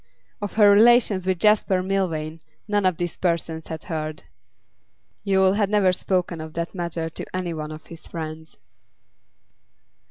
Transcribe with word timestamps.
Of 0.41 0.53
her 0.53 0.71
relations 0.71 1.27
with 1.27 1.37
Jasper 1.37 1.83
Milvain 1.83 2.39
none 2.67 2.87
of 2.87 2.97
these 2.97 3.17
persons 3.17 3.67
had 3.67 3.83
heard; 3.83 4.23
Yule 5.21 5.53
had 5.53 5.69
never 5.69 5.93
spoken 5.93 6.41
of 6.41 6.53
that 6.55 6.73
matter 6.73 7.07
to 7.11 7.35
any 7.35 7.53
one 7.53 7.71
of 7.71 7.85
his 7.85 8.07
friends. 8.07 8.57